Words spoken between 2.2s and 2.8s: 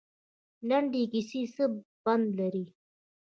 لري؟